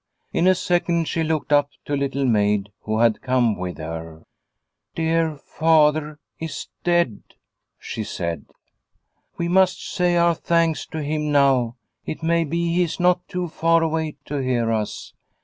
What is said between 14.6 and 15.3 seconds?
us."